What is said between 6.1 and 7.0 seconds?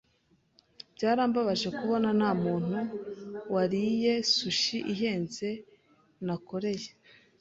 nakoreye.